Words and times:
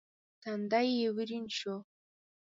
تندی 0.43 0.87
يې 0.99 1.07
ورين 1.15 1.45
شو. 1.57 1.75